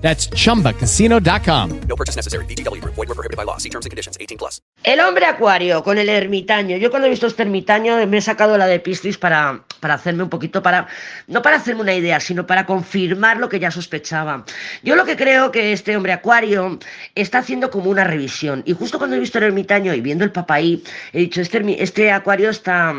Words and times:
That's 0.00 0.28
chumbacasino.com. 0.30 1.80
No 1.86 1.96
purchase 1.96 2.16
necessary. 2.16 2.44
VGW 2.46 2.80
Group. 2.80 2.94
Void 2.94 3.08
were 3.08 3.14
prohibited 3.14 3.36
by 3.36 3.44
law. 3.44 3.58
See 3.58 3.68
terms 3.68 3.86
and 3.86 3.90
conditions. 3.90 4.16
18 4.18 4.38
plus. 4.38 4.60
El 4.82 5.00
hombre 5.00 5.26
acuario 5.26 5.82
con 5.82 5.98
el 5.98 6.08
ermitaño. 6.08 6.78
Yo 6.78 6.90
cuando 6.90 7.06
he 7.06 7.10
visto 7.10 7.26
este 7.26 7.42
ermitaño 7.42 8.06
me 8.06 8.18
he 8.18 8.22
sacado 8.22 8.56
la 8.56 8.66
de 8.66 8.80
Piscis 8.80 9.18
para, 9.18 9.62
para 9.80 9.94
hacerme 9.94 10.22
un 10.22 10.30
poquito, 10.30 10.62
para 10.62 10.86
no 11.26 11.42
para 11.42 11.56
hacerme 11.56 11.82
una 11.82 11.94
idea, 11.94 12.18
sino 12.18 12.46
para 12.46 12.64
confirmar 12.64 13.36
lo 13.36 13.48
que 13.50 13.60
ya 13.60 13.70
sospechaba. 13.70 14.44
Yo 14.82 14.96
lo 14.96 15.04
que 15.04 15.16
creo 15.16 15.50
que 15.50 15.72
este 15.72 15.96
hombre 15.96 16.12
acuario 16.12 16.78
está 17.14 17.38
haciendo 17.38 17.70
como 17.70 17.90
una 17.90 18.04
revisión. 18.04 18.62
Y 18.64 18.72
justo 18.72 18.98
cuando 18.98 19.16
he 19.16 19.20
visto 19.20 19.38
el 19.38 19.44
ermitaño 19.44 19.92
y 19.92 20.00
viendo 20.00 20.24
el 20.24 20.32
papaí, 20.32 20.82
he 21.12 21.18
dicho, 21.18 21.42
este, 21.42 21.82
este 21.82 22.10
acuario 22.10 22.48
está 22.48 22.94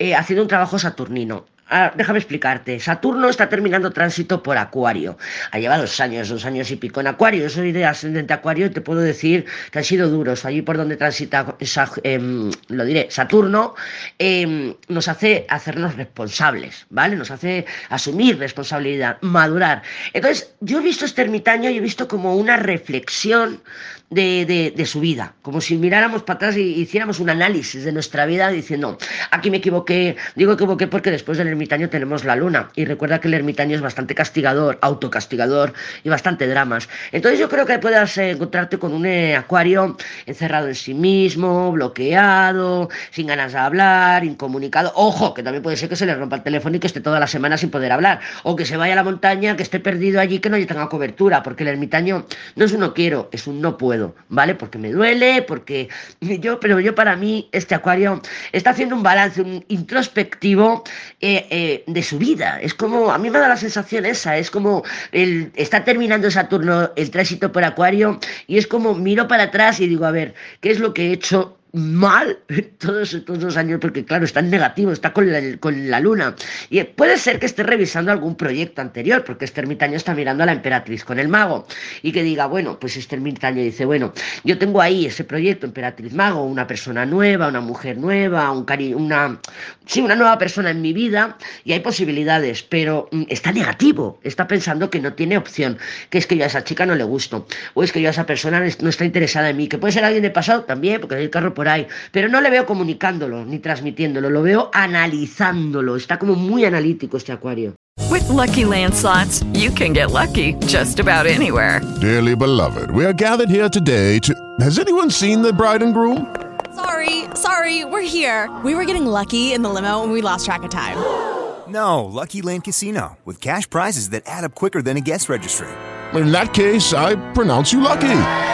eh, 0.00 0.14
haciendo 0.16 0.42
un 0.42 0.48
trabajo 0.48 0.78
saturnino. 0.78 1.46
Ah, 1.70 1.92
déjame 1.96 2.18
explicarte. 2.18 2.78
Saturno 2.78 3.28
está 3.30 3.48
terminando 3.48 3.90
tránsito 3.90 4.42
por 4.42 4.58
Acuario. 4.58 5.16
Ha 5.50 5.58
llevado 5.58 5.82
dos 5.82 5.98
años, 5.98 6.28
dos 6.28 6.44
años 6.44 6.70
y 6.70 6.76
pico 6.76 7.00
en 7.00 7.06
Acuario. 7.06 7.42
Yo 7.42 7.48
soy 7.48 7.72
de 7.72 7.86
ascendente 7.86 8.34
Acuario 8.34 8.66
y 8.66 8.70
te 8.70 8.82
puedo 8.82 9.00
decir 9.00 9.46
que 9.70 9.78
han 9.78 9.84
sido 9.84 10.10
duros. 10.10 10.44
Allí 10.44 10.60
por 10.60 10.76
donde 10.76 10.96
transita, 10.96 11.56
em, 12.02 12.50
lo 12.68 12.84
diré, 12.84 13.06
Saturno, 13.10 13.74
em, 14.18 14.74
nos 14.88 15.08
hace 15.08 15.46
hacernos 15.48 15.96
responsables, 15.96 16.84
¿vale? 16.90 17.16
Nos 17.16 17.30
hace 17.30 17.64
asumir 17.88 18.38
responsabilidad, 18.38 19.16
madurar. 19.22 19.82
Entonces, 20.12 20.54
yo 20.60 20.80
he 20.80 20.82
visto 20.82 21.06
este 21.06 21.22
ermitaño 21.22 21.70
y 21.70 21.78
he 21.78 21.80
visto 21.80 22.06
como 22.08 22.36
una 22.36 22.58
reflexión 22.58 23.62
de, 24.10 24.72
de- 24.76 24.84
su 24.86 25.00
vida, 25.00 25.34
como 25.40 25.62
si 25.62 25.76
miráramos 25.78 26.22
para 26.22 26.36
atrás 26.36 26.56
y 26.58 26.60
hiciéramos 26.74 27.18
un 27.20 27.30
análisis 27.30 27.84
de 27.84 27.90
nuestra 27.90 28.26
vida 28.26 28.50
diciendo, 28.50 28.98
aquí 29.30 29.50
me 29.50 29.56
equivoqué, 29.56 30.14
digo 30.36 30.52
equivoqué 30.52 30.86
porque 30.86 31.10
después 31.10 31.38
del 31.38 31.48
ermitaño 31.54 31.88
tenemos 31.88 32.24
la 32.24 32.36
luna 32.36 32.70
y 32.74 32.84
recuerda 32.84 33.20
que 33.20 33.28
el 33.28 33.34
ermitaño 33.34 33.76
es 33.76 33.80
bastante 33.80 34.14
castigador, 34.14 34.78
autocastigador 34.82 35.72
y 36.02 36.08
bastante 36.08 36.46
dramas. 36.46 36.88
Entonces 37.12 37.40
yo 37.40 37.48
creo 37.48 37.64
que 37.66 37.78
puedas 37.78 38.18
eh, 38.18 38.30
encontrarte 38.30 38.78
con 38.78 38.92
un 38.92 39.06
eh, 39.06 39.36
acuario 39.36 39.96
encerrado 40.26 40.68
en 40.68 40.74
sí 40.74 40.94
mismo, 40.94 41.72
bloqueado, 41.72 42.88
sin 43.10 43.28
ganas 43.28 43.52
de 43.52 43.58
hablar, 43.58 44.24
incomunicado. 44.24 44.92
Ojo, 44.94 45.34
que 45.34 45.42
también 45.42 45.62
puede 45.62 45.76
ser 45.76 45.88
que 45.88 45.96
se 45.96 46.06
le 46.06 46.14
rompa 46.14 46.36
el 46.36 46.42
teléfono 46.42 46.76
y 46.76 46.80
que 46.80 46.86
esté 46.86 47.00
toda 47.00 47.20
la 47.20 47.26
semana 47.26 47.56
sin 47.56 47.70
poder 47.70 47.92
hablar, 47.92 48.20
o 48.42 48.56
que 48.56 48.66
se 48.66 48.76
vaya 48.76 48.92
a 48.94 48.96
la 48.96 49.04
montaña, 49.04 49.56
que 49.56 49.62
esté 49.62 49.80
perdido 49.80 50.20
allí, 50.20 50.38
que 50.40 50.50
no 50.50 50.56
tenga 50.66 50.88
cobertura, 50.88 51.42
porque 51.42 51.62
el 51.62 51.68
ermitaño 51.68 52.26
no 52.56 52.64
es 52.64 52.72
un 52.72 52.80
no 52.80 52.94
quiero, 52.94 53.28
es 53.32 53.46
un 53.46 53.60
no 53.60 53.78
puedo, 53.78 54.14
¿vale? 54.28 54.54
Porque 54.54 54.78
me 54.78 54.90
duele, 54.90 55.42
porque 55.42 55.88
yo, 56.20 56.60
pero 56.60 56.80
yo 56.80 56.94
para 56.94 57.16
mí 57.16 57.48
este 57.52 57.74
acuario 57.74 58.20
está 58.52 58.70
haciendo 58.70 58.96
un 58.96 59.02
balance, 59.02 59.40
un 59.40 59.64
introspectivo 59.68 60.84
eh, 61.20 61.43
eh, 61.50 61.84
de 61.86 62.02
su 62.02 62.18
vida. 62.18 62.60
Es 62.60 62.74
como, 62.74 63.10
a 63.10 63.18
mí 63.18 63.30
me 63.30 63.38
da 63.38 63.48
la 63.48 63.56
sensación 63.56 64.06
esa, 64.06 64.36
es 64.36 64.50
como 64.50 64.82
el, 65.12 65.52
está 65.56 65.84
terminando 65.84 66.30
Saturno 66.30 66.90
el 66.96 67.10
tránsito 67.10 67.52
por 67.52 67.64
acuario 67.64 68.18
y 68.46 68.58
es 68.58 68.66
como 68.66 68.94
miro 68.94 69.28
para 69.28 69.44
atrás 69.44 69.80
y 69.80 69.86
digo, 69.86 70.04
a 70.06 70.10
ver, 70.10 70.34
¿qué 70.60 70.70
es 70.70 70.80
lo 70.80 70.94
que 70.94 71.08
he 71.08 71.12
hecho? 71.12 71.56
Mal 71.74 72.38
todos 72.78 73.12
estos 73.12 73.40
dos 73.40 73.56
años 73.56 73.80
porque 73.80 74.04
claro 74.04 74.24
está 74.24 74.40
en 74.40 74.50
negativo 74.50 74.92
está 74.92 75.12
con 75.12 75.30
la, 75.30 75.56
con 75.58 75.90
la 75.90 76.00
luna. 76.00 76.34
Y 76.70 76.82
puede 76.84 77.18
ser 77.18 77.38
que 77.38 77.46
esté 77.46 77.62
revisando 77.62 78.12
algún 78.12 78.36
proyecto 78.36 78.80
anterior 78.80 79.24
porque 79.24 79.44
este 79.44 79.60
ermitaño 79.60 79.96
está 79.96 80.14
mirando 80.14 80.44
a 80.44 80.46
la 80.46 80.52
emperatriz 80.52 81.04
con 81.04 81.18
el 81.18 81.28
mago 81.28 81.66
y 82.02 82.12
que 82.12 82.22
diga 82.22 82.46
bueno 82.46 82.78
pues 82.78 82.96
este 82.96 83.16
ermitaño 83.16 83.62
dice 83.62 83.84
bueno 83.84 84.12
yo 84.44 84.56
tengo 84.58 84.80
ahí 84.80 85.06
ese 85.06 85.24
proyecto 85.24 85.66
emperatriz 85.66 86.12
mago 86.12 86.44
una 86.44 86.66
persona 86.66 87.04
nueva 87.04 87.48
una 87.48 87.60
mujer 87.60 87.98
nueva 87.98 88.50
un 88.50 88.64
cari 88.64 88.94
una 88.94 89.40
sí 89.86 90.00
una 90.00 90.14
nueva 90.14 90.38
persona 90.38 90.70
en 90.70 90.80
mi 90.80 90.92
vida 90.92 91.36
y 91.64 91.72
hay 91.72 91.80
posibilidades 91.80 92.62
pero 92.62 93.08
mm, 93.10 93.24
está 93.28 93.52
negativo 93.52 94.20
está 94.22 94.46
pensando 94.46 94.90
que 94.90 95.00
no 95.00 95.14
tiene 95.14 95.36
opción 95.36 95.78
que 96.10 96.18
es 96.18 96.26
que 96.26 96.36
yo 96.36 96.44
a 96.44 96.46
esa 96.46 96.62
chica 96.62 96.86
no 96.86 96.94
le 96.94 97.04
gusto 97.04 97.46
o 97.74 97.82
es 97.82 97.90
que 97.90 98.00
yo 98.00 98.08
a 98.08 98.12
esa 98.12 98.26
persona 98.26 98.60
no 98.80 98.88
está 98.88 99.04
interesada 99.04 99.50
en 99.50 99.56
mí 99.56 99.68
que 99.68 99.78
puede 99.78 99.92
ser 99.92 100.04
alguien 100.04 100.22
de 100.22 100.30
pasado 100.30 100.62
también 100.62 101.00
porque 101.00 101.16
el 101.16 101.30
carro 101.30 101.52
por 101.54 101.63
ahí, 101.68 101.86
pero 102.12 102.28
no 102.28 102.40
le 102.40 102.50
veo 102.50 102.66
comunicándolo 102.66 103.44
ni 103.44 103.58
transmitiéndolo, 103.58 104.30
lo 104.30 104.42
veo 104.42 104.70
analizándolo, 104.72 105.96
está 105.96 106.18
como 106.18 106.34
muy 106.34 106.64
analítico 106.64 107.16
este 107.16 107.32
acuario. 107.32 107.74
With 108.10 108.28
Lucky 108.28 108.64
Land 108.64 108.94
slots, 108.94 109.42
you 109.54 109.70
can 109.70 109.92
get 109.92 110.10
lucky 110.10 110.54
just 110.66 110.98
about 111.00 111.26
anywhere. 111.26 111.80
Dearly 112.00 112.34
beloved, 112.34 112.90
we 112.90 113.04
are 113.04 113.12
gathered 113.12 113.48
here 113.48 113.68
today 113.68 114.18
to. 114.20 114.34
Has 114.60 114.78
anyone 114.78 115.10
seen 115.10 115.42
the 115.42 115.52
bride 115.52 115.82
and 115.82 115.94
groom? 115.94 116.26
Sorry, 116.74 117.24
sorry, 117.34 117.84
we're 117.84 118.02
here. 118.02 118.50
We 118.64 118.74
were 118.74 118.84
getting 118.84 119.06
lucky 119.06 119.52
in 119.52 119.62
the 119.62 119.70
limo 119.70 120.02
and 120.02 120.12
we 120.12 120.22
lost 120.22 120.44
track 120.44 120.62
of 120.64 120.70
time. 120.70 120.98
No, 121.66 122.04
Lucky 122.04 122.42
Land 122.42 122.64
Casino, 122.64 123.16
with 123.24 123.40
cash 123.40 123.68
prizes 123.68 124.10
that 124.10 124.24
add 124.26 124.44
up 124.44 124.54
quicker 124.54 124.82
than 124.82 124.98
a 124.98 125.00
guest 125.00 125.30
registry. 125.30 125.66
In 126.12 126.30
that 126.30 126.52
case, 126.52 126.92
I 126.92 127.16
pronounce 127.32 127.72
you 127.72 127.80
lucky. 127.80 128.53